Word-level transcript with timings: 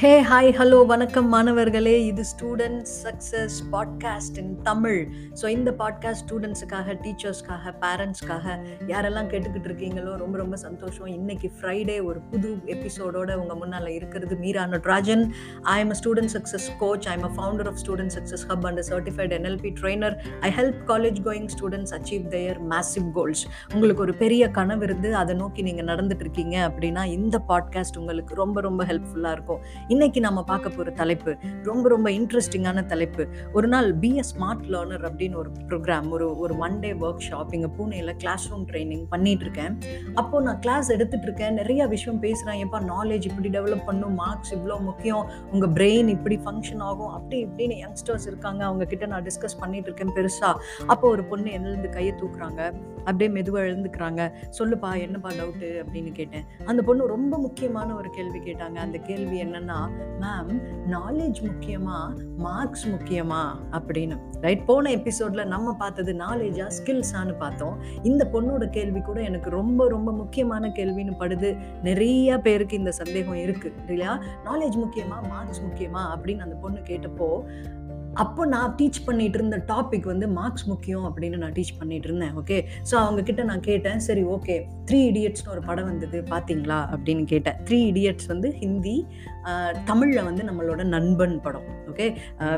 Hey 0.00 0.22
hi 0.22 0.48
hello 0.58 0.86
வணக்கம் 0.86 1.28
மாணவர்களே. 1.34 2.04
இது 2.04 2.22
student 2.30 2.86
success 3.02 3.56
podcast 3.72 4.38
in 4.38 4.62
Tamil. 4.62 5.08
So 5.42 5.46
இந்த 5.48 5.70
பாட்காஸ்ட் 5.70 6.22
ஸ்டூடெண்ட்ஸுக்காக 6.24 6.96
டீச்சர்ஸ்க்காக 7.04 7.72
பேரண்ட்ஸ்க்காக 7.82 8.46
யாரெல்லாம் 8.86 9.28
கேட்டுக்கிட்டு 9.32 9.68
இருக்கீங்களோ 9.70 10.16
ரொம்ப 10.16 10.38
ரொம்ப 10.38 10.56
சந்தோஷம். 10.56 11.06
இன்னைக்கு 11.06 11.50
ஃப்ரைடே 11.60 12.04
ஒரு 12.04 12.20
புது 12.20 12.50
எபிசோடோட 12.66 13.34
உங்கள் 13.34 13.56
முன்னால் 13.56 13.86
இருக்கிறது 13.88 14.36
Meera 14.36 14.64
Natarajan. 14.64 15.30
I 15.62 15.80
am 15.80 15.90
a 15.90 15.98
student 16.00 16.32
success 16.36 16.68
coach 16.78 17.08
I 17.08 17.12
am 17.18 17.22
a 17.22 17.32
founder 17.36 17.66
of 17.66 17.78
student 17.84 18.14
success 18.16 18.44
hub 18.48 18.66
and 18.66 18.78
certified 18.90 19.34
NLP 19.38 19.72
trainer 19.82 20.16
I 20.40 20.50
help 20.50 20.82
college 20.92 21.20
going 21.28 21.48
students 21.56 21.94
achieve 21.98 22.26
their 22.36 22.60
massive 22.74 23.08
goals 23.12 23.44
உங்களுக்கு 23.72 24.02
ஒரு 24.02 24.14
பெரிய 24.14 24.50
கனவு 24.50 24.82
இருந்து 24.82 25.16
அதை 25.16 25.36
நோக்கி 25.36 25.62
நீங்கள் 25.62 25.88
நடந்துட்டு 25.94 26.26
இருக்கீங்க 26.28 26.56
அப்படின்னா 26.68 27.04
இந்த 27.04 27.44
பாட்காஸ்ட் 27.48 27.96
உங்களுக்கு 27.96 28.34
ரொம்ப 28.34 28.60
ரொம்ப 28.60 28.84
ஹெல்ப்ஃபுல்லாக 28.84 29.32
இருக்கும். 29.32 29.82
இன்னைக்கு 29.94 30.20
நம்ம 30.24 30.40
பார்க்க 30.48 30.68
போகிற 30.68 30.90
தலைப்பு 31.00 31.32
ரொம்ப 31.62 31.84
ரொம்ப 31.92 32.08
இன்ட்ரெஸ்டிங்கான 32.10 32.82
தலைப்பு. 32.92 33.22
ஒரு 33.56 33.68
நாள் 33.72 33.88
பி 34.02 34.10
எ 34.20 34.22
ஸ்மார்ட் 34.30 34.64
லேர்னர் 34.72 35.04
அப்படின்னு 35.08 35.36
ஒரு 35.42 35.50
ப்ரோக்ராம் 35.68 36.06
ஒரு 36.14 36.26
ஒரு 36.44 36.54
ஒன் 36.66 36.76
டே 36.84 36.90
ஒர்க் 37.04 37.22
ஷாப் 37.26 37.52
இங்கே 37.56 37.68
பூனேயில் 37.76 38.12
கிளாஸ் 38.22 38.44
ரூம் 38.50 38.64
ட்ரைனிங் 38.70 39.04
பண்ணிட்டு 39.12 39.44
இருக்கேன் 39.46 39.74
அப்போ 40.20 40.40
நான் 40.46 40.58
கிளாஸ் 40.64 40.88
எடுத்துட்டு 40.94 41.26
இருக்கேன் 41.28 41.54
நிறைய 41.60 41.86
விஷயம் 41.94 42.18
பேசுகிறேன் 42.24 42.58
எப்பா 42.64 42.80
நாலேஜ் 42.92 43.28
இப்படி 43.30 43.50
டெவலப் 43.58 43.84
பண்ணும்? 43.90 44.16
மார்க்ஸ் 44.22 44.52
இவ்வளோ 44.56 44.78
முக்கியம். 44.88 45.24
உங்கள் 45.52 45.72
பிரெயின் 45.78 46.10
இப்படி 46.16 46.38
ஃபங்க்ஷன் 46.46 46.82
ஆகும்? 46.88 47.12
அப்படி 47.18 47.38
இப்படின்னு 47.46 47.76
யங்ஸ்டர்ஸ் 47.84 48.26
இருக்காங்க. 48.30 48.64
அவங்க 48.70 48.86
கிட்ட 48.94 49.06
நான் 49.14 49.26
டிஸ்கஸ் 49.28 49.58
பண்ணிட்டு 49.62 49.90
இருக்கேன் 49.90 50.14
பெருசாக 50.18 50.86
அப்போ 50.94 51.06
ஒரு 51.14 51.24
பொண்ணு 51.32 51.52
எழுந்து 51.58 51.90
கையை 51.98 52.14
தூக்குறாங்க. 52.22 52.60
அப்படியே 53.06 53.30
மெதுவாக 53.36 53.66
எழுந்துக்கிறாங்க. 53.70 54.20
சொல்லுப்பா 54.58 54.90
என்னப்பா 55.06 55.30
டவுட்டு 55.40 55.70
அப்படின்னு 55.84 56.12
கேட்டேன். 56.20 56.44
அந்த 56.64 56.82
பொண்ணு 56.90 57.12
ரொம்ப 57.14 57.34
முக்கியமான 57.46 57.88
ஒரு 58.00 58.10
கேள்வி 58.18 58.42
கேட்டாங்க. 58.50 58.78
அந்த 58.88 58.98
கேள்வி 59.10 59.38
என்னன்னா 59.46 59.73
மேம் 60.20 60.62
நாலேஜ் 60.90 61.34
முக்கியமா? 61.42 62.18
மார்க்ஸ் 62.36 62.88
முக்கியமா? 62.88 63.42
அப்படின்னு. 63.70 64.18
ரைட் 64.40 64.66
போன 64.66 64.90
எபிசோட்ல 64.90 65.44
நம்ம 65.44 65.74
பார்த்தது 65.74 66.12
நாலேஜா 66.12 66.70
ஸ்கில்ஸான்னு 66.84 67.38
பார்த்தோம். 67.38 67.78
இந்த 68.02 68.28
பொண்ணோட 68.32 68.66
கேள்வி 68.66 69.00
கூட 69.00 69.20
எனக்கு 69.20 69.50
ரொம்ப 69.50 69.88
ரொம்ப 69.88 70.12
முக்கியமான 70.12 70.68
கேள்வின்னு 70.68 71.12
படுது. 71.18 71.58
நிறைய 71.82 72.38
பேருக்கு 72.38 72.76
இந்த 72.76 72.90
சந்தேகம் 72.90 73.34
இருக்கு. 73.34 73.72
இல்லையா? 73.86 74.22
நாலேஜ் 74.44 74.84
முக்கியமா? 74.84 75.28
மார்க்ஸ் 75.28 75.62
முக்கியமா? 75.62 76.18
அப்படின்னு 76.18 76.38
அந்த 76.38 76.56
பொண்ணு 76.56 76.78
கேட்டப்போ 76.78 77.42
அப்போ 78.14 78.42
நான் 78.46 78.74
டீச் 78.78 78.98
பண்ணிட்டு 79.06 79.38
இருந்த 79.38 79.56
டாபிக் 79.70 80.06
வந்து 80.12 80.28
மார்க்ஸ் 80.28 80.66
முக்கியம் 80.68 81.04
அப்படின்னு 81.08 81.36
நான் 81.36 81.52
டீச் 81.52 81.78
பண்ணிட்டு 81.78 82.08
இருந்தேன் 82.08 82.34
ஓகே 82.40 82.58
ஸோ 82.90 82.94
அவங்க 83.02 83.22
கிட்ட 83.22 83.42
நான் 83.42 83.60
கேட்டேன் 83.60 83.98
சரி 83.98 84.22
ஓகே 84.36 84.56
த்ரீ 84.88 84.98
இடியட்ஸ்னு 85.10 85.52
ஒரு 85.54 85.62
படம் 85.68 85.88
வந்தது 85.90 86.18
பார்த்தீங்களா 86.32 86.78
அப்படின்னு 86.94 87.24
கேட்டேன். 87.32 87.56
த்ரீ 87.68 87.78
இடியட்ஸ் 87.90 88.28
வந்து 88.32 88.50
ஹிந்தி 88.62 88.96
தமிழில் 89.90 90.26
வந்து 90.28 90.42
நம்மளோட 90.48 90.82
நண்பன் 90.96 91.36
படம் 91.46 91.66
ஓகே 91.90 92.06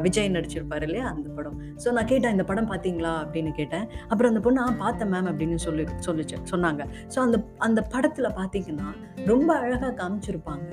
விஜய் 0.04 0.34
நடிச்சிருப்பார் 0.36 0.84
இல்லையா 0.88 1.06
அந்த 1.14 1.28
படம். 1.38 1.56
ஸோ 1.84 1.92
நான் 1.96 2.10
கேட்டேன் 2.12 2.34
இந்த 2.36 2.44
படம் 2.50 2.70
பார்த்தீங்களா 2.72 3.14
அப்படின்னு 3.24 3.52
கேட்டேன். 3.60 3.86
அப்புறம் 4.08 4.30
அந்த 4.32 4.42
பொண்ணு 4.44 4.62
நான் 4.62 4.82
பார்த்தேன் 4.84 5.10
மேம் 5.14 5.30
அப்படின்னு 5.32 5.58
சொல்லி 5.66 5.86
சொல்லிச்சு 6.08 6.38
சொன்னாங்க. 6.52 6.84
ஸோ 7.14 7.18
அந்த 7.26 7.38
அந்த 7.58 7.82
படத்தில் 7.94 8.36
பார்த்தீங்கன்னா 8.40 8.88
ரொம்ப 9.32 9.50
அழகாக 9.64 9.92
காமிச்சிருப்பாங்க. 10.02 10.72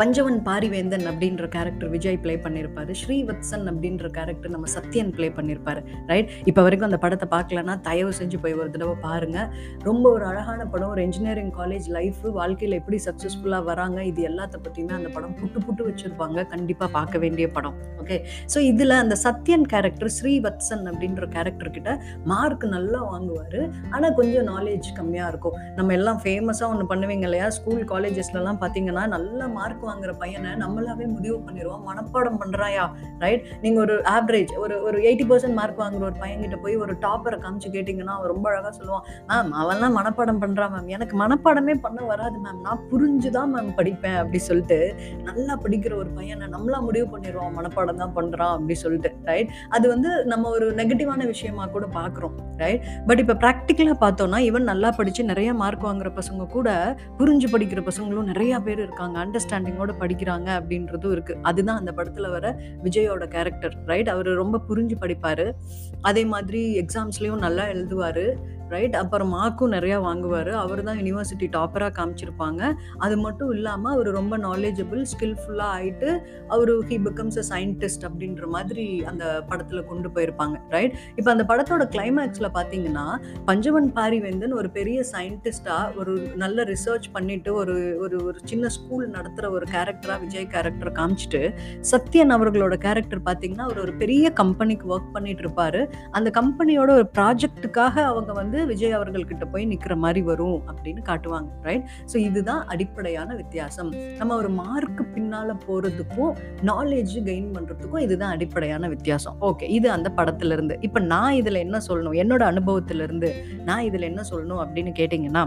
பஞ்சவன் 0.00 0.38
பாரிவேந்தன் 0.46 1.06
அப்படின்ற 1.10 1.44
கேரக்டர் 1.54 1.90
விஜய் 1.94 2.18
ப்ளே 2.22 2.34
பண்ணியிருப்பார் 2.44 2.90
ஸ்ரீவத்சன் 3.00 3.66
அப்படின்ற 3.72 4.06
கேரக்டர் 4.16 4.52
நம்ம 4.54 4.68
சத்யன் 4.74 5.12
ப்ளே 5.16 5.28
பண்ணியிருப்பாரு 5.38 5.80
ரைட் 6.10 6.30
இப்போ 6.50 6.60
வரைக்கும் 6.66 6.88
அந்த 6.88 6.98
படத்தை 7.04 7.26
பார்க்கலன்னா 7.34 7.74
தயவு 7.88 8.12
செஞ்சு 8.20 8.38
போய் 8.42 8.56
ஒரு 8.60 8.70
தடவை 8.74 8.94
பாருங்கள் 9.06 9.48
ரொம்ப 9.88 10.04
ஒரு 10.16 10.24
அழகான 10.30 10.60
படம். 10.72 10.90
ஒரு 10.94 11.02
இன்ஜினியரிங் 11.08 11.52
காலேஜ் 11.58 11.86
லைஃப் 11.96 12.22
வாழ்க்கையில் 12.38 12.78
எப்படி 12.80 12.98
சக்ஸஸ்ஃபுல்லாக 13.08 13.68
வராங்க 13.70 13.98
இது 14.10 14.22
எல்லாத்த 14.30 14.62
பற்றியுமே 14.64 14.94
அந்த 14.98 15.10
படம் 15.16 15.36
புட்டு 15.40 15.60
புட்டு 15.66 15.82
வச்சுருப்பாங்க. 15.88 16.46
கண்டிப்பாக 16.54 16.90
பார்க்க 16.98 17.22
வேண்டிய 17.24 17.48
படம். 17.56 17.76
ஓகே 18.02 18.18
ஸோ 18.54 18.58
இதில் 18.70 18.96
அந்த 19.02 19.16
சத்யன் 19.26 19.66
கேரக்டர் 19.74 20.12
ஸ்ரீவத்சன் 20.18 20.84
அப்படின்ற 20.92 21.28
கேரக்டர் 21.36 21.74
கிட்ட 21.76 21.90
மார்க் 22.32 22.66
நல்லா 22.76 23.02
வாங்குவார். 23.12 23.60
ஆனால் 23.94 24.16
கொஞ்சம் 24.20 24.48
நாலேஜ் 24.52 24.88
கம்மியாக 24.98 25.32
இருக்கும். 25.34 25.56
நம்ம 25.78 25.92
எல்லாம் 25.98 26.20
ஃபேமஸாக 26.24 26.72
ஒன்று 26.74 26.90
பண்ணுவீங்க 26.94 27.26
இல்லையா? 27.30 27.48
ஸ்கூல் 27.58 27.84
காலேஜஸ்லலாம் 27.94 28.60
பார்த்தீங்கன்னா 28.64 29.06
நல்ல 29.16 29.41
மார்க் 29.48 29.84
வாங்குற 29.84 30.12
பையனை 30.12 30.50
நம்மளாவே 30.50 31.06
முடிவு 31.06 31.42
பண்ணிடுவோம் 31.46 31.82
மனப்பாடம் 31.86 32.38
பண்ணுறாயா 32.38 32.90
ரைட் 33.18 33.44
நீங்கள் 33.60 33.82
ஒரு 33.82 34.02
ஆவரேஜ் 34.02 34.56
ஒரு 34.56 34.82
ஒரு 34.82 34.98
எயிட்டி 34.98 35.26
பர்சன்ட் 35.28 35.52
மார்க் 35.52 35.78
வாங்குற 35.78 36.00
ஒரு 36.00 36.16
பையன்கிட்ட 36.20 36.60
போய் 36.60 36.76
ஒரு 36.76 36.96
டாப்பரை 37.00 37.38
காமிச்சு 37.38 37.70
கேட்டிங்கன்னா 37.70 38.06
அவன் 38.06 38.26
ரொம்ப 38.26 38.50
அழகாக 38.50 38.76
சொல்லுவான் 38.78 39.02
மேம் 39.28 39.52
அவன்லாம் 39.52 39.96
மனப்பாடம் 39.96 40.40
பண்ணுறான் 40.40 40.70
மேம் 40.70 40.86
எனக்கு 40.86 41.16
மனப்பாடமே 41.16 41.74
பண்ண 41.80 42.04
வராது 42.04 42.38
மேம் 42.38 42.60
நான் 42.60 42.82
புரிஞ்சுதான் 42.90 43.50
மேம் 43.54 43.74
படிப்பேன் 43.74 44.16
அப்படி 44.16 44.38
சொல்லிட்டு 44.38 44.94
நல்லா 45.22 45.58
படிக்கிற 45.64 45.94
ஒரு 45.94 46.08
பையனை 46.08 46.46
நம்மளா 46.46 46.80
முடிவு 46.80 47.18
பண்ணிடுவோம் 47.18 47.56
மனப்பாடம் 47.56 47.94
தான் 47.94 48.14
பண்ணுறான் 48.14 48.52
அப்படி 48.52 48.74
சொல்லிட்டு. 48.74 49.16
ரைட் 49.24 49.50
அது 49.68 49.88
வந்து 49.88 50.24
நம்ம 50.24 50.48
ஒரு 50.48 50.72
நெகட்டிவான 50.74 51.26
விஷயமா 51.26 51.66
கூட 51.66 51.86
பார்க்குறோம் 51.86 52.56
ரைட் 52.56 52.82
பட் 53.06 53.18
இப்போ 53.18 53.34
ப்ராக்டிக்கலாக 53.34 53.96
பார்த்தோம்னா 54.00 54.38
இவன் 54.38 54.62
நல்லா 54.62 54.90
படித்து 54.90 55.24
நிறைய 55.24 55.54
மார்க் 55.54 55.84
வாங்குற 55.84 56.10
பசங்க 56.14 56.46
கூட 56.46 56.96
புரிஞ்சு 57.18 57.48
படிக்கிற 57.52 57.80
பசங்களும் 57.82 58.22
நிறைய 58.22 58.60
பேர் 58.60 58.78
இருக்காங்க. 58.78 59.18
அண்டர்ஸ்டாண்டிங்கோட 59.32 59.90
படிக்கிறாங்க 60.00 60.48
அப்படின்றதும் 60.60 61.10
இருக்கு. 61.10 61.36
அதுதான் 61.42 61.78
அந்த 61.78 61.92
படத்துல 61.96 62.30
வர 62.30 62.60
விஜயோட 62.84 63.26
கேரக்டர் 63.26 63.76
ரைட் 63.86 64.08
அவர் 64.08 64.26
ரொம்ப 64.26 64.60
புரிஞ்சு 64.68 64.92
படிப்பாரு. 65.00 65.52
அதே 66.00 66.24
மாதிரி 66.24 66.86
எக்ஸாம்ஸ்லயும் 66.86 67.38
நல்லா 67.38 67.64
எழுதுவாரு. 67.64 68.36
ரைட் 68.74 68.96
அப்புறம் 69.02 69.30
மார்க்கும் 69.36 69.72
நிறையா 69.76 69.98
வாங்குவார். 70.06 70.52
அவர் 70.62 70.82
தான் 70.88 70.98
யூனிவர்சிட்டி 71.00 71.46
டாப்பராக 71.56 71.92
காமிச்சிருப்பாங்க. 71.98 72.60
அது 73.04 73.16
மட்டும் 73.24 73.50
இல்லாமல் 73.56 73.92
அவர் 73.94 74.10
ரொம்ப 74.18 74.34
நாலேஜபிள் 74.46 75.02
ஸ்கில்ஃபுல்லாக 75.12 75.76
ஆகிட்டு 75.78 76.10
அவர் 76.54 76.72
ஹி 76.90 76.98
பிகம்ஸ் 77.08 77.38
அ 77.42 77.46
சயின்டிஸ்ட் 77.52 78.06
அப்படின்ற 78.08 78.46
மாதிரி 78.56 78.86
அந்த 79.12 79.24
படத்தில் 79.50 79.88
கொண்டு 79.90 80.08
போயிருப்பாங்க. 80.16 80.56
ரைட் 80.76 80.94
இப்போ 81.18 81.30
அந்த 81.34 81.46
படத்தோட 81.50 81.86
கிளைமேக்ஸில் 81.96 82.50
பார்த்தீங்கன்னா 82.58 83.06
பஞ்சவன் 83.50 83.90
பாரிவேந்தன் 83.98 84.56
ஒரு 84.60 84.70
பெரிய 84.78 84.98
சயின்டிஸ்டாக 85.12 85.98
ஒரு 86.02 86.14
நல்ல 86.44 86.64
ரிசர்ச் 86.72 87.08
பண்ணிட்டு 87.16 87.50
ஒரு 87.62 87.76
ஒரு 88.04 88.16
ஒரு 88.28 88.38
சின்ன 88.50 88.68
ஸ்கூல் 88.76 89.06
நடத்துகிற 89.16 89.50
ஒரு 89.56 89.66
கேரக்டராக 89.74 90.18
விஜய் 90.24 90.48
கேரக்டர் 90.54 90.92
காமிச்சிட்டு 90.98 91.42
சத்யன் 91.90 92.34
அவர்களோட 92.36 92.74
கேரக்டர் 92.86 93.22
பார்த்தீங்கன்னா 93.28 93.66
அவர் 93.68 93.80
ஒரு 93.84 93.92
பெரிய 94.02 94.32
கம்பெனிக்கு 94.40 94.86
ஒர்க் 94.94 95.12
பண்ணிட்டு 95.16 95.42
இருப்பாரு. 95.44 95.80
அந்த 96.18 96.28
கம்பெனியோட 96.40 96.90
ஒரு 96.98 97.06
ப்ராஜெக்ட்டுக்காக 97.18 97.96
அவங்க 98.12 98.32
வந்து 98.32 98.58
விஜய் 98.66 98.96
அவர்கள்கிட்ட 98.98 99.44
போய் 99.50 99.64
நிற்கிற 99.64 99.96
மாதிரி 99.96 100.22
வரும் 100.22 100.58
அப்படின்னு 100.70 101.02
காட்டுவாங்க 101.10 101.48
ரைட் 101.68 101.86
ஸோ 102.12 102.16
இதுதான் 102.28 102.62
அடிப்படையான 102.66 103.34
வித்தியாசம். 103.34 103.90
நம்ம 104.18 104.36
ஒரு 104.36 104.48
மார்க்கு 104.60 105.04
பின்னால் 105.14 105.52
போகிறதுக்கும் 105.66 106.32
நாலேஜ் 106.70 107.16
கெயின் 107.28 107.50
பண்ணுறதுக்கும் 107.56 108.04
இதுதான் 108.06 108.34
அடிப்படையான 108.36 108.88
வித்தியாசம். 108.88 109.36
ஓகே 109.40 109.68
இது 109.78 109.90
அந்த 109.90 110.10
படத்துலேருந்து. 110.16 110.76
இப்போ 110.80 111.00
நான் 111.14 111.32
இதில் 111.32 111.64
என்ன 111.66 111.80
சொல்லணும்? 111.88 112.16
என்னோட 112.24 112.44
அனுபவத்திலேருந்து 112.52 113.30
நான் 113.64 113.84
இதில் 113.90 114.10
என்ன 114.12 114.24
சொல்லணும் 114.30 114.62
அப்படின்னு 114.64 114.92
கேட்டிங்கன்னா 115.00 115.44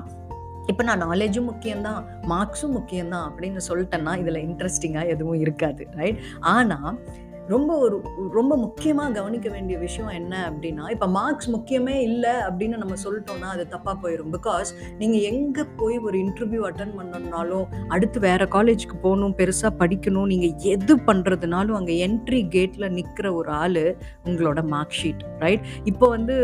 இப்போ 0.71 0.83
நான் 0.83 1.03
நாலேஜும் 1.05 1.49
முக்கியம்தான் 1.49 1.99
மார்க்ஸும் 2.29 2.75
முக்கியம்தான் 2.77 3.25
அப்படின்னு 3.29 3.61
சொல்லிட்டேன்னா 3.67 4.13
இதில் 4.21 4.39
இன்ட்ரெஸ்டிங்காக 4.47 5.11
எதுவும் 5.13 5.39
இருக்காது 5.39 5.83
ரைட் 5.99 6.19
ஆனால் 6.41 6.95
ரொம்ப 7.49 7.77
ஒரு 7.77 7.95
ரொம்ப 8.31 8.53
முக்கியமாக 8.55 9.11
கவனிக்க 9.11 9.49
வேண்டிய 9.49 9.77
விஷயம் 9.77 10.09
என்ன 10.09 10.51
அப்படின்னா 10.51 10.85
இப்போ 10.89 11.07
மார்க்ஸ் 11.07 11.49
முக்கியமே 11.49 11.95
இல்லை 12.01 12.33
அப்படின்னு 12.45 12.77
நம்ம 12.77 12.95
சொல்லிட்டோம்னா 13.03 13.49
அது 13.49 13.63
தப்பாக 13.71 13.95
போயிடும் 14.03 14.31
பிகாஸ் 14.31 14.69
நீங்கள் 14.97 15.21
எங்கே 15.21 15.63
போய் 15.77 15.97
ஒரு 15.99 16.17
இன்டர்வியூ 16.17 16.61
அட்டன் 16.65 16.95
பண்ணணும்னாலும் 16.97 17.65
அடுத்து 17.89 18.19
வேறு 18.19 18.47
காலேஜுக்கு 18.47 18.97
போகணும் 19.01 19.35
பெருசாக 19.35 19.71
படிக்கணும் 19.79 20.27
நீங்கள் 20.27 20.55
எது 20.71 20.95
பண்ணுறதுனாலும் 21.07 21.75
அங்கே 21.75 21.97
என்ட்ரி 22.07 22.41
கேட்டில் 22.47 22.91
நிற்கிற 22.91 23.33
ஒரு 23.33 23.51
ஆள் 23.55 23.83
உங்களோட 24.25 24.63
மார்க் 24.65 24.91
ஷீட் 24.91 25.23
ரைட் 25.39 25.63
இப்போ 25.83 26.09
வந்து 26.09 26.37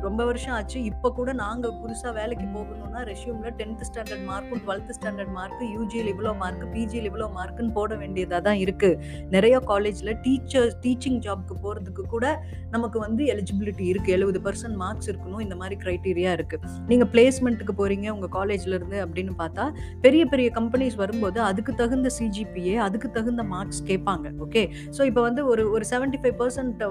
ரொம்ப 0.00 0.24
வருஷம் 0.24 0.54
ஆச்சு. 0.54 0.78
இப்போ 0.84 1.08
கூட 1.10 1.32
நாங்கள் 1.34 1.76
புதுசாக 1.80 2.12
வேலைக்கு 2.14 2.46
போகணும்னா 2.54 3.00
ரெஷ்யூமில் 3.02 3.54
டென்த்து 3.56 3.84
ஸ்டாண்டர்ட் 3.84 4.24
மார்க்கும் 4.24 4.62
டுவெல்த்து 4.64 4.94
ஸ்டாண்டர்ட் 4.94 5.32
மார்க்கு 5.32 5.64
யூஜியில் 5.74 6.10
இவ்வளோ 6.12 6.32
மார்க்கு 6.36 6.66
பிஜியில் 6.74 7.08
இவ்வளோ 7.08 7.28
மார்க்குன்னு 7.34 7.72
போட 7.72 7.94
வேண்டியதாக 7.96 8.40
தான் 8.40 8.60
இருக்குது 8.64 8.98
நிறைய 9.28 9.58
காலேஜில் 9.60 10.12
டீச்சர் 10.38 10.72
டீச்சிங் 10.82 11.20
ஜாப்க்கு 11.24 11.54
போகிறதுக்கு 11.62 12.02
கூட 12.14 12.26
நமக்கு 12.74 12.98
வந்து 13.04 13.22
எலிஜிபிலிட்டி 13.32 13.84
இருக்குது 13.92 14.14
எழுபது 14.16 14.40
பர்சன்ட் 14.46 14.76
மார்க்ஸ் 14.82 15.08
இருக்கணும். 15.10 15.40
இந்த 15.44 15.54
மாதிரி 15.60 15.76
க்ரைட்டீரியா 15.82 16.30
இருக்குது 16.36 16.72
நீங்கள் 16.90 17.10
பிளேஸ்மெண்ட்டுக்கு 17.12 17.74
போகிறீங்க 17.80 18.06
உங்கள் 18.14 18.32
காலேஜ்லேருந்து 18.36 18.98
அப்படின்னு 19.04 19.32
பார்த்தா 19.42 19.64
பெரிய 20.04 20.22
பெரிய 20.32 20.48
கம்பெனிஸ் 20.58 20.96
வரும்போது 21.02 21.38
அதுக்கு 21.48 21.74
தகுந்த 21.82 22.10
சிஜிபிஏ 22.18 22.76
அதுக்கு 22.86 23.10
தகுந்த 23.18 23.44
மார்க்ஸ் 23.54 23.82
கேட்பாங்க. 23.90 24.26
ஓகே 24.46 24.62
ஸோ 24.98 25.02
இப்போ 25.10 25.22
வந்து 25.28 25.44
ஒரு 25.52 25.64
ஒரு 25.74 25.86
செவன்ட்டி 25.92 26.20
ஃபைவ் 26.22 26.36
பர்சன்ட் 26.42 26.84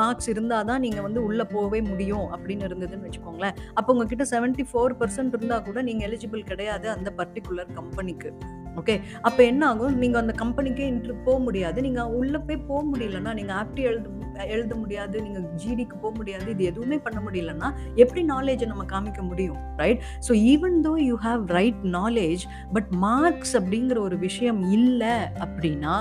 மார்க்ஸ் 0.00 0.30
இருந்தால் 0.34 0.68
தான் 0.70 0.82
நீங்கள் 0.86 1.06
வந்து 1.08 1.22
உள்ளே 1.28 1.46
போகவே 1.54 1.80
முடியும் 1.90 2.26
அப்படின்னு 2.36 2.66
இருந்ததுன்னு 2.70 3.06
வச்சுக்கோங்களேன். 3.08 3.56
அப்போ 3.78 3.92
உங்ககிட்ட 3.96 4.26
செவன்ட்டி 4.34 4.66
ஃபோர் 4.72 4.98
பர்சன்ட் 5.02 5.36
இருந்தால் 5.38 5.66
கூட 5.70 5.82
நீங்கள் 5.90 6.08
எலிஜிபிள் 6.10 6.48
கிடையாது 6.52 6.88
அந்த 6.96 7.10
பர்டிகுலர் 7.20 7.72
கம்பெனிக்கு 7.80 8.30
ஓகே 8.76 9.00
அப்போ 9.22 9.44
என்ன 9.44 9.66
ஆகும் 9.66 9.98
நீங்கள் 9.98 10.20
அந்த 10.20 10.34
கம்பெனிக்கே 10.44 10.84
இன்ட்ரு 10.92 11.14
போக 11.24 11.38
முடியாது. 11.38 11.80
நீங்கள் 11.80 12.10
உள்ளே 12.20 12.38
போய் 12.38 12.56
போக 12.56 12.84
முடியலன்னா 12.92 13.34
நீங்கள் 13.34 13.56
ஆப்டி 13.56 13.82
எழுத 13.90 14.08
எழுத 14.46 14.74
முடியாது 14.74 15.22
நீங்கள் 15.22 15.46
ஜிடிக்கு 15.64 15.96
போக 16.00 16.16
முடியாது 16.16 16.50
இது 16.50 16.64
எதுவுமே 16.64 16.98
பண்ண 16.98 17.20
முடியலன்னா 17.30 17.68
எப்படி 17.94 18.22
நாலேஜை 18.26 18.66
நம்ம 18.66 18.84
காமிக்க 18.84 19.22
முடியும்? 19.22 19.56
Right 19.76 20.00
so 20.28 20.32
even 20.32 20.78
though 20.82 20.94
you 20.96 21.16
have 21.18 21.46
right 21.46 21.82
knowledge 21.82 22.44
but 22.72 22.90
marks 22.90 23.56
அப்படிங்கிற 23.56 23.98
ஒரு 23.98 24.18
விஷயம் 24.18 24.60
இல்லை 24.70 25.14
அப்படின்னா 25.38 25.94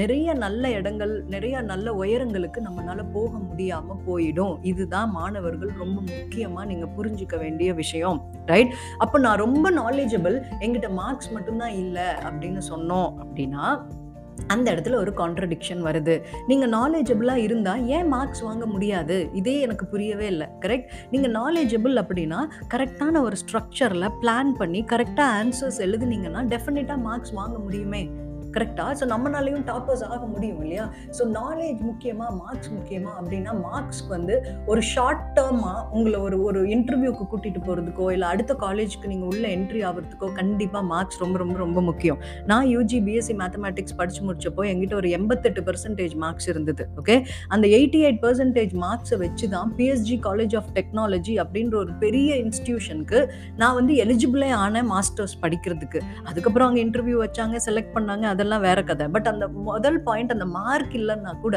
நிறைய 0.00 0.34
நல்ல 0.44 0.64
இடங்கள் 0.78 1.14
நிறைய 1.34 1.56
நல்ல 1.70 1.94
உயரங்களுக்கு 2.02 2.58
நம்மளால 2.66 3.00
போக 3.12 3.32
முடியாம 3.48 3.96
போயிடும். 4.08 4.54
இதுதான் 4.70 5.10
மாணவர்கள் 5.18 5.72
ரொம்ப 5.82 5.98
முக்கியமா 6.12 6.64
நீங்க 6.72 6.88
புரிஞ்சுக்க 6.98 7.36
வேண்டிய 7.44 7.70
விஷயம். 7.82 8.20
ரைட் 8.52 8.74
அப்போ 8.98 9.18
நான் 9.26 9.42
ரொம்ப 9.46 9.66
நாலேஜபிள் 9.80 10.38
எங்கிட்ட 10.66 10.90
மார்க்ஸ் 11.00 11.32
மட்டும்தான் 11.38 11.74
இல்லை 11.84 12.08
அப்படின்னு 12.28 12.62
சொன்னோம் 12.72 13.10
அப்படின்னா 13.24 13.64
அந்த 14.46 14.66
இடத்துல 14.74 14.94
ஒரு 14.94 15.12
கான்ட்ரடிக்ஷன் 15.16 15.82
வருது. 15.86 16.14
நீங்கள் 16.46 16.70
நாலேஜபிளாக 16.70 17.44
இருந்தால் 17.46 17.82
ஏன் 17.96 18.08
மார்க்ஸ் 18.12 18.42
வாங்க 18.46 18.66
முடியாது? 18.66 19.16
இதே 19.40 19.56
எனக்கு 19.66 19.84
புரியவே 19.86 20.26
இல்லை. 20.26 20.46
கரெக்ட் 20.60 20.88
நீங்கள் 21.10 21.34
நாலேஜபிள் 21.40 21.96
அப்படின்னா 22.02 22.40
கரெக்டான 22.74 23.22
ஒரு 23.26 23.36
ஸ்ட்ரக்சரில் 23.42 24.08
பிளான் 24.22 24.52
பண்ணி 24.60 24.82
கரெக்டாக 24.92 25.28
ஆன்சர்ஸ் 25.40 25.82
எழுதுனீங்கன்னா 25.86 26.42
டெஃபினட்டாக 26.54 27.00
மார்க்ஸ் 27.08 27.36
வாங்க 27.40 27.58
முடியுமே. 27.66 28.02
கரெக்டாக 28.56 28.92
ஸோ 29.00 29.06
நம்மளாலையும் 29.12 29.64
டாப்பர்ஸ் 29.70 30.04
ஆக 30.12 30.22
முடியும் 30.34 30.60
இல்லையா? 30.64 30.86
ஸோ 31.18 31.22
நாலேஜ் 31.38 31.80
முக்கியமாக 31.90 32.30
மார்க்ஸ் 32.42 32.70
முக்கியமாக 32.76 33.14
அப்படின்னா 33.20 33.52
மார்க்ஸ்க்கு 33.66 34.12
வந்து 34.16 34.36
ஒரு 34.72 34.82
ஷார்ட் 34.92 35.24
டேர்மாக 35.38 35.84
உங்களை 35.96 36.18
ஒரு 36.26 36.38
ஒரு 36.48 36.62
இன்டர்வியூக்கு 36.76 37.26
கூட்டிகிட்டு 37.32 37.62
போகிறதுக்கோ 37.66 38.06
இல்லை 38.16 38.28
அடுத்த 38.32 38.52
காலேஜுக்கு 38.64 39.12
நீங்கள் 39.12 39.30
உள்ள 39.32 39.44
என்ட்ரி 39.56 39.82
ஆகிறதுக்கோ 39.90 40.28
கண்டிப்பாக 40.40 40.84
மார்க்ஸ் 40.92 41.20
ரொம்ப 41.24 41.38
ரொம்ப 41.38 41.56
ரொம்ப 41.64 41.80
முக்கியம். 41.80 42.18
நான் 42.50 42.66
யூஜி 42.74 43.00
பிஎஸ்சி 43.06 43.36
மேத்தமேட்டிக்ஸ் 43.42 43.96
படித்து 44.00 44.22
முடிச்சப்போ 44.28 44.64
எங்கிட்ட 44.72 44.94
ஒரு 45.00 45.10
எண்பத்தெட்டு 45.18 45.60
பர்சன்டேஜ் 45.68 46.14
மார்க்ஸ் 46.24 46.48
இருந்தது 46.52 46.84
ஓகே 47.02 47.16
அந்த 47.54 47.66
எயிட்டி 47.78 48.00
எயிட் 48.06 48.20
பர்சன்டேஜ் 48.24 48.74
மார்க்ஸை 48.84 49.18
வச்சு 49.24 49.48
தான் 49.54 49.70
பிஎஸ்ஜி 49.78 50.18
காலேஜ் 50.28 50.56
ஆஃப் 50.60 50.70
டெக்னாலஜி 50.78 51.34
அப்படின்ற 51.44 51.76
ஒரு 51.84 51.92
பெரிய 52.04 52.30
இன்ஸ்டியூஷனுக்கு 52.44 53.20
நான் 53.62 53.76
வந்து 53.78 53.94
எலிஜிபிளே 54.04 54.50
ஆன 54.64 54.82
மாஸ்டர்ஸ் 54.92 55.36
படிக்கிறதுக்கு. 55.44 56.00
அதுக்கப்புறம் 56.28 56.66
அவங்க 56.68 56.80
இன்டர்வியூ 56.86 57.18
வச்சாங்க 57.24 57.56
செலக்ட் 57.66 57.94
பண்ணாங்க 57.96 58.26
அதெல்லாம் 58.40 58.64
வேற 58.68 58.80
கதை. 58.88 59.06
பட் 59.14 59.28
அந்த 59.30 59.44
முதல் 59.70 59.98
பாயிண்ட் 60.06 60.34
அந்த 60.34 60.46
மார்க் 60.58 60.94
இல்லைன்னா 60.98 61.32
கூட 61.44 61.56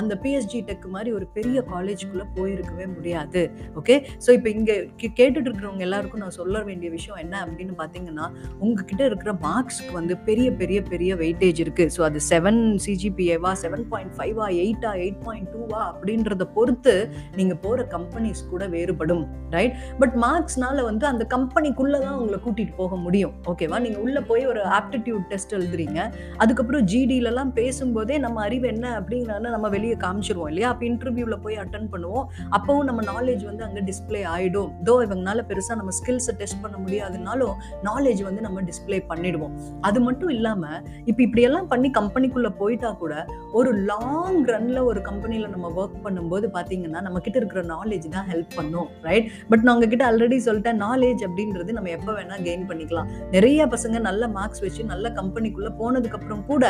அந்த 0.00 0.12
பிஎஸ்ஜி 0.22 0.60
டெக் 0.68 0.86
மாதிரி 0.94 1.10
ஒரு 1.18 1.26
பெரிய 1.36 1.58
காலேஜ்குள்ளே 1.72 2.24
போயிருக்கவே 2.36 2.86
முடியாது. 2.94 3.40
ஓகே 3.80 3.94
ஸோ 4.24 4.30
இப்போ 4.36 4.48
இங்கே 4.56 4.76
கேட்டுட்டு 5.18 5.48
இருக்கிறவங்க 5.48 5.84
எல்லாருக்கும் 5.86 6.22
நான் 6.24 6.36
சொல்ல 6.38 6.62
வேண்டிய 6.68 6.88
விஷயம் 6.96 7.20
என்ன 7.24 7.34
அப்படின்னு 7.44 7.74
பார்த்தீங்கன்னா 7.80 8.26
உங்ககிட்ட 8.64 9.02
இருக்கிற 9.10 9.32
மார்க்ஸ்க்கு 9.46 9.92
வந்து 9.98 10.16
பெரிய 10.28 10.48
பெரிய 10.60 10.78
பெரிய 10.92 11.10
வெயிட்டேஜ் 11.22 11.60
இருக்கு. 11.64 11.86
ஸோ 11.96 12.02
அது 12.08 12.20
செவன் 12.30 12.60
சிஜிபிஏவா 12.84 13.52
செவன் 13.64 13.84
பாயிண்ட் 13.92 14.14
ஃபைவா 14.18 14.46
எயிட்டா 14.62 14.92
எயிட் 15.04 15.20
பாயிண்ட் 15.26 15.50
டூவா 15.54 15.80
அப்படின்றத 15.90 16.46
பொறுத்து 16.56 16.94
நீங்கள் 17.40 17.60
போகிற 17.66 17.86
கம்பெனிஸ் 17.96 18.42
கூட 18.54 18.62
வேறுபடும். 18.76 19.24
ரைட் 19.56 19.76
பட் 20.02 20.16
மார்க்ஸ்னால 20.26 20.84
வந்து 20.90 21.06
அந்த 21.12 21.26
கம்பெனிக்குள்ளே 21.36 22.00
தான் 22.06 22.18
உங்களை 22.20 22.40
கூட்டிகிட்டு 22.46 22.76
போக 22.82 22.96
முடியும். 23.06 23.34
ஓகேவா 23.52 23.78
நீங்கள் 23.86 24.04
உள்ளே 24.06 24.22
போய் 24.32 24.44
ஒரு 24.52 24.62
ஆப்டிடியூட் 24.78 25.24
டெஸ்ட் 25.32 25.54
எழுதுறீங்க. 25.58 26.00
அதுக்கப்புறம் 26.42 26.84
ஜிடிலலாம் 26.92 27.52
பேசும்போதே 27.58 28.16
நம்ம 28.24 28.40
அறிவு 28.46 28.66
என்ன 28.74 28.86
அப்படிங்கிறத 29.00 29.50
நம்ம 29.56 29.68
வெளியே 29.74 29.96
காமிச்சிருவோம் 30.04 30.50
இல்லையா? 30.52 30.68
அப்போ 30.72 30.84
இன்டர்வியூவில் 30.90 31.40
போய் 31.44 31.56
அட்டன் 31.62 31.88
பண்ணுவோம். 31.92 32.26
அப்போவும் 32.56 32.86
நம்ம 32.90 33.00
நாலேஜ் 33.12 33.42
வந்து 33.50 33.64
அங்கே 33.66 33.82
டிஸ்பிளே 33.90 34.22
ஆகிடும் 34.34 34.70
தோ 34.88 34.94
இவங்கனால 35.06 35.44
பெருசாக 35.50 35.76
நம்ம 35.80 35.94
ஸ்கில்ஸை 35.98 36.34
டெஸ்ட் 36.40 36.60
பண்ண 36.64 36.76
முடியாதுனாலும் 36.84 37.54
நாலேஜ் 37.88 38.22
வந்து 38.28 38.44
நம்ம 38.46 38.62
டிஸ்பிளே 38.70 39.00
பண்ணிடுவோம். 39.12 39.54
அது 39.90 40.00
மட்டும் 40.06 40.32
இல்லாமல் 40.36 40.78
இப்போ 41.10 41.20
இப்படியெல்லாம் 41.26 41.68
பண்ணி 41.72 41.90
கம்பெனிக்குள்ளே 42.00 42.52
போயிட்டா 42.62 42.90
கூட 43.02 43.14
ஒரு 43.60 43.72
லாங் 43.90 44.40
ரன்ல 44.52 44.78
ஒரு 44.90 45.02
கம்பெனியில் 45.10 45.52
நம்ம 45.54 45.72
ஒர்க் 45.80 45.98
பண்ணும்போது 46.06 46.46
பார்த்தீங்கன்னா 46.56 47.02
நம்ம 47.08 47.20
கிட்ட 47.26 47.38
இருக்கிற 47.42 47.62
நாலேஜ் 47.74 48.08
தான் 48.16 48.28
ஹெல்ப் 48.32 48.54
பண்ணும் 48.58 48.88
ரைட் 49.08 49.28
பட் 49.50 49.64
நான் 49.64 49.74
உங்ககிட்ட 49.76 50.04
ஆல்ரெடி 50.10 50.38
சொல்லிட்டேன் 50.48 50.80
நாலேஜ் 50.86 51.22
அப்படின்றது 51.28 51.70
நம்ம 51.78 51.90
எப்போ 51.96 52.12
வேணா 52.18 52.36
கெயின் 52.48 52.66
பண்ணிக்கலாம். 52.70 53.08
நிறைய 53.36 53.60
பசங்க 53.74 53.96
நல்ல 54.08 54.22
மார்க்ஸ் 54.36 54.62
வச்சு 54.64 54.82
நல்ல 54.92 55.06
கம்பெனிக்குள்ள 55.18 55.70
போனதுக்கு 55.80 56.11
அப்புறம் 56.12 56.44
கூட 56.46 56.64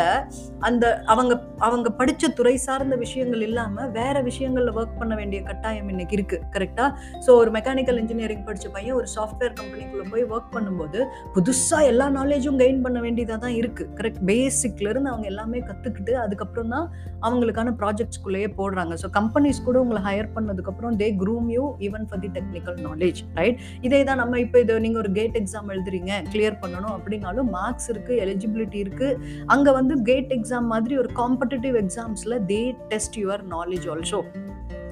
அந்த 0.60 0.84
அவங்க 1.06 1.34
அவங்க 1.58 1.88
படிச்ச 1.98 2.32
துறை 2.32 2.56
சார்ந்த 2.56 2.96
விஷயங்கள் 2.96 3.40
இல்லாம 3.40 3.86
வேற 3.90 4.16
விஷயங்கள்ல 4.22 4.74
ஒர்க் 4.74 4.91
பண்ண 5.02 5.14
வேண்டிய 5.20 5.40
கட்டாயம் 5.50 5.90
இன்னைக்கு 5.94 6.16
இருக்கு 6.18 6.38
கரெக்டா 6.56 6.86
ஸோ 7.26 7.30
ஒரு 7.42 7.50
மெக்கானிக்கல் 7.50 8.00
இன்ஜினியரிங் 8.02 8.44
படிச்ச 8.48 8.68
பையன் 8.76 8.96
ஒரு 9.00 9.08
சாஃப்ட்வேர் 9.16 9.54
கம்பெனிக்குள்ள 9.60 10.04
போய் 10.10 10.24
ஒர்க் 10.34 10.50
பண்ணும்போது 10.56 10.98
புதுசா 11.36 11.80
எல்லா 11.90 12.08
நாலேஜும் 12.18 12.58
கெயின் 12.62 12.82
பண்ண 12.86 13.00
வேண்டியதா 13.00 13.38
தான் 13.46 13.56
இருக்கு 13.60 13.84
கரெக்ட் 14.00 14.22
பேசிக்ல 14.30 14.88
இருந்து 14.88 15.10
அவங்க 15.10 15.26
எல்லாமே 15.26 15.60
கத்துக்கிட்டு 15.68 16.12
அதுக்கப்புறம் 16.24 16.68
தான் 16.68 16.86
அவங்களுக்கான 17.22 17.72
ப்ராஜெக்ட்ஸ்குள்ளேயே 17.80 18.48
போடுறாங்க. 18.58 18.94
ஸோ 19.02 19.08
கம்பெனிஸ் 19.18 19.62
கூட 19.64 19.76
உங்களை 19.80 20.00
ஹையர் 20.06 20.30
பண்ணதுக்கப்புறம் 20.36 20.96
they 21.02 21.08
groom 21.22 21.48
you 21.56 21.64
even 21.88 22.06
for 22.08 22.22
the 22.24 22.30
technical 22.36 22.78
knowledge 22.86 23.20
right 23.38 23.58
இதே 23.88 24.00
தான் 24.04 24.20
நம்ம 24.22 24.40
இப்போ 24.40 24.60
இது 24.60 24.80
நீங்கள் 24.80 25.02
ஒரு 25.02 25.12
கேட் 25.12 25.36
எக்ஸாம் 25.42 25.70
எழுதுறீங்க 25.74 26.12
கிளியர் 26.32 26.58
பண்ணணும் 26.62 26.94
அப்படின்னாலும் 26.96 27.50
மார்க்ஸ் 27.58 27.88
இருக்கு 27.88 28.14
எலிஜிபிலிட்டி 28.24 28.78
இருக்கு. 28.84 29.08
அங்கே 29.46 29.70
வந்து 29.70 29.94
கேட் 30.02 30.32
எக்ஸாம் 30.38 30.66
மாதிரி 30.66 30.96
ஒரு 30.98 31.10
competitive 31.20 31.76
எக்ஸாம்ஸில் 31.82 32.36
they 32.52 32.60
test 32.92 33.18
your 33.22 33.44
knowledge 33.54 33.86
also 33.88 34.20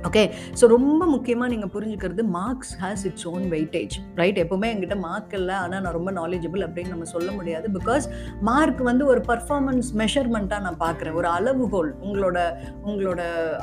okay 0.09 0.23
so 0.59 0.65
ரொம்ப 0.75 1.03
முக்கியமாக 1.07 1.49
நீங்கள் 1.53 1.71
புரிஞ்சுக்கிறது 1.73 2.23
marks 2.37 2.71
has 2.83 3.03
its 3.09 3.27
own 3.31 3.43
weightage 3.55 3.95
right 4.21 4.39
எப்போவுமே 4.43 4.69
என்கிட்ட 4.73 4.97
மார்க் 5.07 5.35
இல்லை 5.39 5.57
ஆனால் 5.65 5.83
நான் 5.85 5.97
ரொம்ப 5.97 6.11
நாலேஜபிள் 6.21 6.63
அப்படின்னு 6.67 6.93
நம்ம 6.95 7.09
சொல்ல 7.15 7.29
முடியாது. 7.39 7.67
பிகாஸ் 7.79 8.05
மார்க் 8.49 8.81
வந்து 8.91 9.05
ஒரு 9.13 9.21
பர்ஃபார்மன்ஸ் 9.31 9.91
மெஷர்மெண்ட்டாக 10.03 10.65
நான் 10.67 10.79
பார்க்குறேன். 10.85 11.17
ஒரு 11.21 11.29
அளவுகோல் 11.39 11.91
உங்களோட 12.05 12.39
உங்களோட 12.89 13.21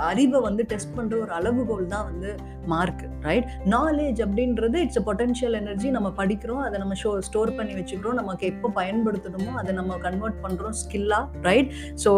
அறிவை 0.10 0.42
வந்து 0.48 0.66
டெஸ்ட் 0.74 0.96
பண்ணுற 0.98 1.18
ஒரு 1.26 1.34
அளவுகோல் 1.40 1.92
தான் 1.94 2.06
வந்து 2.10 2.30
மார்க் 2.74 3.04
ரைட் 3.28 3.48
நாலேஜ் 3.76 4.22
அப்படின்றது 4.26 4.78
இட்ஸ் 4.86 5.02
அ 5.02 5.04
பொட்டன்ஷியல் 5.10 5.58
எனர்ஜி 5.62 5.90
நம்ம 5.98 6.10
படிக்கிறோம் 6.22 6.64
அதை 6.68 6.76
நம்ம 6.84 6.96
ஷோ 7.04 7.12
ஸ்டோர் 7.30 7.56
பண்ணி 7.58 7.74
வச்சுக்கிறோம் 7.80 8.20
நமக்கு 8.22 8.46
எப்போ 8.54 8.72
பயன்படுத்தணுமோ 8.80 9.52
அதை 9.62 9.74
நம்ம 9.80 9.98
கன்வெர்ட் 10.08 10.40
பண்ணுறோம் 10.46 10.78
ஸ்கில்லாக 10.84 11.44
ரைட் 11.50 11.70
ஸோ 12.06 12.14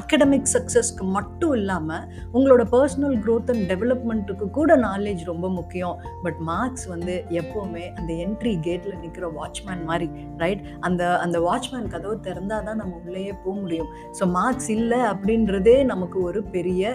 அகடமிக் 0.00 0.50
சக்ஸஸ்க்கு 0.56 1.06
மட்டும் 1.18 1.52
இல்லாமல் 1.52 2.04
உங்களோட 2.32 2.62
பர்சனல் 2.70 2.98
க்ரோத் 3.24 3.50
அண்ட் 3.52 3.64
டெவலப்மெண்ட்டுக்கு 3.72 4.46
கூட 4.58 4.76
நாலேஜ் 4.86 5.22
ரொம்ப 5.30 5.46
முக்கியம். 5.58 5.96
பட் 6.24 6.38
மார்க்ஸ் 6.50 6.86
வந்து 6.92 7.14
எப்போவுமே 7.40 7.84
அந்த 7.98 8.10
என்ட்ரி 8.24 8.52
கேட்டில் 8.66 8.98
நிற்கிற 9.02 9.28
வாட்ச்மேன் 9.38 9.84
மாதிரி 9.90 10.08
ரைட் 10.42 10.62
அந்த 10.88 11.02
அந்த 11.24 11.36
வாட்ச்மேன் 11.46 11.90
கதவு 11.94 12.14
திறந்தால் 12.26 12.66
தான் 12.68 12.80
நம்ம 12.82 13.00
உள்ளேயே 13.06 13.34
போக 13.44 13.54
முடியும். 13.62 13.90
ஸோ 14.18 14.26
மார்க்ஸ் 14.38 14.70
இல்லை 14.76 15.00
அப்படின்றதே 15.12 15.76
நமக்கு 15.92 16.18
ஒரு 16.28 16.42
பெரிய 16.56 16.92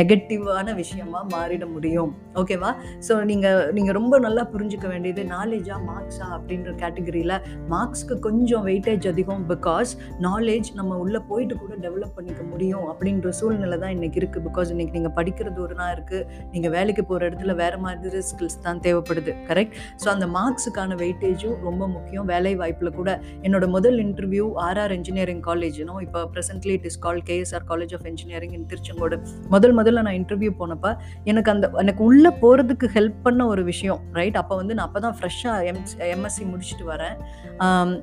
நெகட்டிவான 0.00 0.74
விஷயமா 0.82 1.22
மாறிட 1.34 1.66
முடியும். 1.74 2.12
ஓகேவா 2.42 2.72
ஸோ 3.08 3.12
நீங்கள் 3.32 3.64
நீங்கள் 3.78 3.96
ரொம்ப 4.00 4.14
நல்லா 4.26 4.42
புரிஞ்சுக்க 4.54 4.86
வேண்டியது 4.94 5.22
நாலேஜா 5.34 5.76
மார்க்ஸா 5.90 6.26
அப்படின்ற 6.36 6.70
கேட்டகரியில் 6.82 7.36
மார்க்ஸ்க்கு 7.74 8.16
கொஞ்சம் 8.26 8.64
வெயிட்டேஜ் 8.68 9.06
அதிகம் 9.12 9.44
பிகாஸ் 9.52 9.90
நாலேஜ் 10.26 10.68
நம்ம 10.78 10.96
உள்ளே 11.04 11.20
போயிட்டு 11.30 11.54
கூட 11.62 11.74
டெவலப் 11.86 12.14
பண்ணிக்க 12.16 12.42
முடியும் 12.52 12.86
அப்படின்ற 12.92 13.28
சூழ்நிலை 13.40 13.78
தான் 13.84 13.94
இன்னைக்கு 13.96 14.20
இருக்குது 14.20 14.44
பிகாஸ் 14.48 14.70
இன்னைக்கு 14.74 14.96
நீங்கள் 14.98 15.16
படிக்கிறது 15.18 15.58
ஒரு 15.66 15.76
நாள் 15.80 15.94
இருக்குது 15.96 16.24
நீங்கள் 16.54 16.74
வேலைக்கு 16.76 17.04
போகிற 17.10 17.30
இடத்துல 17.30 17.54
வேறு 17.62 17.80
மாதிரி 17.86 18.22
ஸ்கில்ஸ் 18.30 18.58
தான் 18.68 18.82
தேவைப்படுது. 18.86 19.34
கரெக்ட் 19.50 19.76
ஸோ 20.02 20.08
அந்த 20.14 20.28
மார்க்ஸுக்கான 20.38 20.98
வெயிட்டேஜும் 21.04 21.56
ரொம்ப 21.68 21.82
முக்கியம். 21.96 22.26
வேலை 22.34 22.54
வாய்ப்பில் 22.62 22.96
கூட 23.00 23.10
என்னோட 23.46 23.66
முதல் 23.76 23.98
இன்டர்வியூ 24.06 24.46
ஆர்ஆர் 24.68 24.94
இன்ஜினியரிங் 24.98 25.42
காலேஜ் 25.50 25.76
இப்போ 26.06 26.20
presently 26.34 26.72
it 26.78 26.86
is 26.88 26.98
call 27.04 27.20
KSR 27.28 27.64
college 27.70 27.92
of 27.96 28.06
engineering 28.10 28.54
in 28.56 28.66
Tiruchengode 28.70 29.16
முதல் 29.54 29.74
முதல்ல 29.78 30.02
நான் 30.06 30.18
இன்டர்வியூ 30.20 30.50
போனப்போ 30.60 30.90
எனக்கு 31.30 31.50
அந்த 31.54 31.66
எனக்கு 31.82 32.02
உள்ளே 32.10 32.30
போகிறதுக்கு 32.42 32.86
ஹெல்ப் 32.96 33.18
பண்ண 33.26 33.46
ஒரு 33.52 33.62
விஷயம் 33.70 34.00
ரைட் 34.18 34.38
அப்போ 34.42 34.54
வந்து 34.60 34.76
நான் 34.78 34.86
அப்போ 34.88 35.00
தான் 35.06 35.16
ஃப்ரெஷ்ஷாக 35.18 35.66
எம் 35.70 35.82
எம்எஸ்சி 36.14 36.44
முடிச்சுட்டு 36.52 36.84
வரேன். 36.92 37.16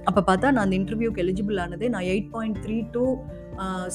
அப்போ 0.10 0.22
பார்த்தா 0.30 0.54
நான் 0.56 0.66
அந்த 0.66 0.76
இன்டர்வியூக்கு 0.82 1.24
எலிஜிபிள் 1.26 1.60
ஆனதே 1.66 1.90
நான் 1.96 2.08
eight 2.14 2.30
point 2.36 2.60
three 2.66 2.78
two 2.96 3.06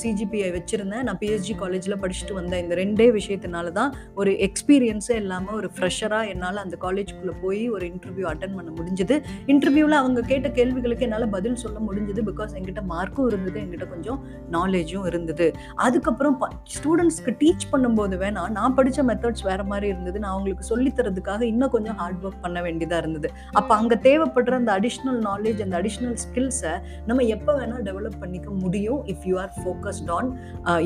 CGPI 0.00 0.50
வச்சுருந்தேன். 0.56 1.04
நான் 1.08 1.18
பிஎஸ்ஜி 1.22 1.54
காலேஜில் 1.62 1.96
படிச்சுட்டு 2.02 2.34
வந்தேன். 2.38 2.62
இந்த 2.64 2.74
ரெண்டே 2.82 3.06
விஷயத்தினால 3.18 3.72
தான் 3.78 3.92
ஒரு 4.20 4.32
எக்ஸ்பீரியன்ஸே 4.46 5.16
இல்லாமல் 5.22 5.56
ஒரு 5.60 5.70
ஃப்ரெஷராக 5.76 6.30
என்னால் 6.34 6.62
அந்த 6.64 6.78
காலேஜ்குள்ளே 6.84 7.34
போய் 7.44 7.62
ஒரு 7.76 7.86
இன்டர்வியூ 7.92 8.26
அட்டன் 8.32 8.56
பண்ண 8.58 8.70
முடிஞ்சது. 8.78 9.16
இன்டர்வியூவில் 9.52 9.98
அவங்க 10.02 10.20
கேட்ட 10.32 10.50
கேள்விகளுக்கு 10.58 11.06
என்னால் 11.08 11.28
பதில் 11.36 11.58
சொல்ல 11.64 11.78
முடிஞ்சது 11.88 12.24
பிகாஸ் 12.30 12.54
எங்கிட்ட 12.58 12.84
மார்க்கும் 12.92 13.28
இருந்தது 13.30 13.58
எங்கிட்ட 13.64 13.88
கொஞ்சம் 13.94 14.20
நாலேஜும் 14.56 15.06
இருந்தது. 15.10 15.48
அதுக்கப்புறம் 15.86 16.36
ஸ்டூடெண்ட்ஸ்க்கு 16.76 17.34
டீச் 17.42 17.66
பண்ணும்போது 17.72 18.16
வேணா 18.24 18.42
நான் 18.58 18.76
படித்த 18.78 19.02
மெத்தட்ஸ் 19.10 19.44
வேறு 19.48 19.64
மாதிரி 19.72 19.86
இருந்தது. 19.92 20.18
நான் 20.24 20.34
அவங்களுக்கு 20.34 20.64
சொல்லித்தரதுக்காக 20.72 21.42
இன்னும் 21.52 21.74
கொஞ்சம் 21.76 21.98
ஹார்ட் 22.00 22.22
ஒர்க் 22.26 22.42
பண்ண 22.46 22.58
வேண்டியதாக 22.66 23.02
இருந்தது. 23.04 23.28
அப்போ 23.60 23.72
அங்கே 23.80 23.96
தேவைப்படுற 24.08 24.54
அந்த 24.60 24.72
அடிஷ்னல் 24.78 25.20
நாலேஜ் 25.28 25.60
அந்த 25.66 25.76
அடிஷ்னல் 25.80 26.16
ஸ்கில்ஸை 26.24 26.74
நம்ம 27.08 27.26
எப்போ 27.36 27.52
வேணால் 27.60 27.84
டெவலப் 27.88 28.18
பண்ணிக்க 28.24 28.50
முடியும். 28.64 29.00
If 29.12 29.26
you 29.30 29.34
are 29.42 29.49
focused 29.58 30.10
on 30.16 30.28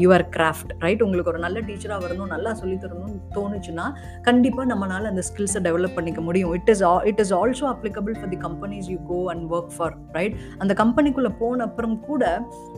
your 0.05 0.27
craft 0.37 0.73
right 0.85 1.05
உங்களுக்கு 1.07 1.33
ஒரு 1.35 1.43
நல்ல 1.47 1.61
டீச்சராக 1.69 1.99
வரணும் 2.05 2.33
நல்லா 2.35 2.53
சொல்லி 2.61 2.77
தரணும்னு 2.85 3.21
தோணுச்சுன்னா 3.37 3.87
கண்டிப்பாக 4.29 4.67
நம்மளால் 4.73 5.11
அந்த 5.13 5.25
ஸ்கில்ஸை 5.29 5.63
டெவலப் 5.69 5.97
பண்ணிக்க 5.99 6.21
முடியும். 6.29 6.53
It 6.59 6.71
is 6.75 6.85
it 7.11 7.23
is 7.25 7.35
also 7.41 7.67
applicable 7.75 8.17
for 8.21 8.33
the 8.35 8.41
companies 8.47 8.89
you 8.95 8.99
go 9.13 9.21
and 9.35 9.45
work 9.57 9.73
for 9.77 9.95
right 10.19 10.37
அந்த 10.65 10.73
கம்பெனிக்குள்ளே 10.83 11.33
போன 11.43 11.65
அப்புறம் 11.69 11.97
கூட 12.09 12.23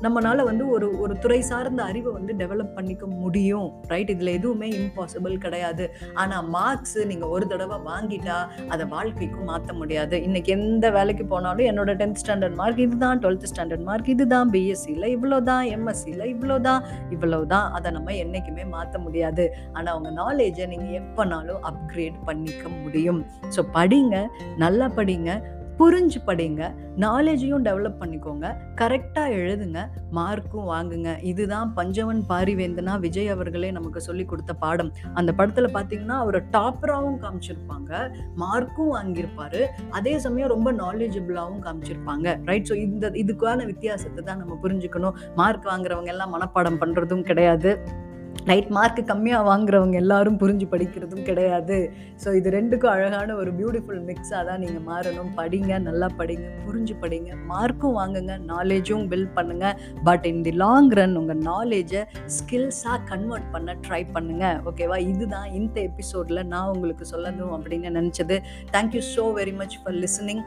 நம்மளால் 0.07 0.45
வந்து 0.51 0.65
ஒரு 0.75 0.89
ஒரு 1.05 1.15
துறை 1.25 1.41
சார்ந்த 1.51 1.83
அறிவை 1.91 2.11
வந்து 2.19 2.33
டெவலப் 2.43 2.75
பண்ணிக்க 2.79 3.05
முடியும் 3.23 3.69
ரைட் 3.93 4.13
இதில் 4.15 4.33
எதுவுமே 4.39 4.69
இம்பாசிபிள் 4.81 5.35
கிடையாது. 5.45 5.85
ஆனால் 6.23 6.47
மார்க்ஸ் 6.57 6.99
நீங்கள் 7.11 7.33
ஒரு 7.37 7.47
தடவை 7.53 7.79
வாங்கிட்டா 7.91 8.39
அதை 8.75 8.85
வாழ்க்கைக்கும் 8.95 9.49
மாற்ற 9.51 9.73
முடியாது. 9.81 10.17
இன்னைக்கு 10.27 10.51
எந்த 10.59 10.87
வேலைக்கு 10.97 11.25
போனாலும் 11.33 11.69
என்னோட 11.71 11.91
டென்த் 12.01 12.21
ஸ்டாண்டர்ட் 12.23 12.57
மார்க் 12.61 12.83
இதுதான் 12.85 13.21
டுவெல்த் 13.23 13.49
ஸ்டாண்டர்ட் 13.53 13.85
மார்க் 13.89 14.11
இதுதான் 14.15 14.51
பிஎஸ்சியில் 14.55 15.07
இவ்வளோ 15.17 15.39
தான் 15.51 15.65
எம்எஸ்சியில் 15.77 16.25
இவ்வளோ 16.35 16.57
தான் 16.69 16.83
இவ்வளோ 17.17 17.41
தான் 17.55 17.67
அதை 17.79 17.89
நம்ம 17.97 18.15
என்றைக்குமே 18.25 18.65
மாற்ற 18.77 18.99
முடியாது. 19.07 19.45
ஆனால் 19.77 19.93
அவங்க 19.95 20.11
நாலேஜை 20.23 20.67
நீங்கள் 20.73 20.97
எப்போனாலும் 21.03 21.61
அப்கிரேட் 21.71 22.19
பண்ணிக்க 22.31 22.65
முடியும். 22.83 23.21
ஸோ 23.57 23.63
படிங்க 23.77 24.17
நல்லா 24.65 24.89
படிங்க. 24.99 25.31
புரிஞ்சு 25.79 26.19
படிங்க 26.27 26.63
நாலேஜையும் 27.05 27.65
டெவலப் 27.67 27.99
பண்ணிக்கோங்க 28.03 28.47
கரெக்டாக 28.81 29.35
எழுதுங்க 29.41 29.81
மார்க்கும் 30.19 30.69
வாங்குங்க. 30.73 31.11
இதுதான் 31.31 31.73
பஞ்சவன் 31.79 32.23
பாரிவேந்தனா 32.31 32.95
விஜய் 33.05 33.29
அவர்களே 33.35 33.71
நமக்கு 33.79 34.01
சொல்லி 34.07 34.25
கொடுத்த 34.31 34.53
பாடம். 34.63 34.91
அந்த 35.15 35.33
படத்தில் 35.41 35.75
பார்த்தீங்கன்னா 35.77 36.17
அவரை 36.23 36.41
டாப்பராகவும் 36.57 37.21
காமிச்சிருப்பாங்க 37.25 38.01
மார்க்கும் 38.45 38.95
வாங்கியிருப்பாரு. 38.97 39.63
அதே 39.91 40.15
சமயம் 40.27 40.53
ரொம்ப 40.55 40.73
நாலேஜபிளாகவும் 40.83 41.63
காமிச்சிருப்பாங்க. 41.67 42.27
ரைட் 42.51 42.69
ஸோ 42.71 42.77
இந்த 42.87 43.11
இதுக்கான 43.25 43.67
வித்தியாசத்தை 43.73 44.25
தான் 44.25 44.43
நம்ம 44.45 44.59
புரிஞ்சுக்கணும். 44.65 45.17
மார்க் 45.43 45.71
வாங்குறவங்க 45.73 46.13
எல்லாம் 46.17 46.35
மனப்பாடம் 46.37 46.81
பண்ணுறதும் 46.85 47.29
கிடையாது. 47.31 47.73
ரைட் 48.45 48.69
மார்க் 48.77 49.01
கம்மியாக 49.11 49.47
வாங்குறவங்க 49.49 49.93
எல்லாரும் 49.93 50.39
புரிஞ்சு 50.43 50.67
படிக்கிறதும் 50.73 51.23
கிடையாது. 51.23 51.77
ஸோ 52.25 52.35
இது 52.35 52.49
ரெண்டுக்கும் 52.51 52.93
அழகான 52.95 53.35
ஒரு 53.35 53.51
பியூட்டிஃபுல் 53.59 54.01
மிக்ஸாக 54.09 54.43
தான் 54.49 54.61
நீங்கள் 54.65 54.85
மாறணும். 54.91 55.31
படிங்க 55.39 55.79
நல்லா 55.79 56.09
படிங்க 56.19 56.47
புரிஞ்சு 56.67 56.95
படிங்க. 57.03 57.31
மார்க்கும் 57.53 57.97
வாங்குங்க 57.99 58.37
நாலேஜும் 58.53 59.05
பில்ட் 59.13 59.35
பண்ணுங்கள் 59.39 59.75
but 60.05 60.27
in 60.27 60.43
the 60.43 60.51
long 60.51 60.91
run 60.91 61.17
உங்கள் 61.17 61.43
நாலேஜை 61.51 62.03
ஸ்கில்ஸாக 62.37 62.99
கன்வெர்ட் 63.13 63.51
பண்ண 63.53 63.75
ட்ரை 63.89 64.03
பண்ணுங்கள் 64.15 64.61
ஓகேவா 64.71 64.99
இதுதான் 65.13 65.51
இந்த 65.53 65.81
எபிசோடில் 65.81 66.47
நான் 66.47 66.73
உங்களுக்கு 66.77 67.07
சொல்லணும் 67.15 67.53
அப்படின்னு 67.59 67.91
நினச்சது. 67.99 68.39
Thank you 68.71 69.03
so 69.15 69.27
very 69.41 69.55
much 69.55 69.77
for 69.83 69.95
listening 69.95 70.43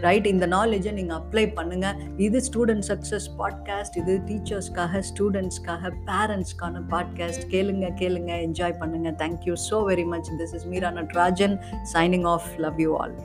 right 0.00 0.26
இந்த 0.26 0.46
நாலேஜை 0.46 0.92
நீங்கள் 0.92 1.18
அப்ளை 1.20 1.44
பண்ணுங்கள் 1.58 1.96
இது 2.16 2.38
ஸ்டூடெண்ட் 2.48 2.84
சக்ஸஸ் 2.90 3.28
பாட்காஸ்ட் 3.38 3.96
இது 3.96 4.14
டீச்சர்ஸ்க்காக 4.28 5.02
ஸ்டூடெண்ட்ஸ்க்காக 5.10 5.92
பேரண்ட்ஸ்க்கான 6.10 6.82
பாட்காஸ்ட் 7.28 7.48
கேளுங்க 7.50 7.86
கேளுங்க. 8.00 8.32
என்ஜாய் 8.46 8.78
பண்ணுங்கள் 8.80 9.16
thank you 9.22 9.54
so 9.70 9.76
very 9.86 10.04
much 10.06 10.28
this 10.38 10.54
is 10.54 10.66
Meera 10.66 10.90
Natarajan 10.90 11.56
signing 11.92 12.26
off 12.26 12.48
love 12.56 12.80
you 12.80 12.96
all 12.96 13.16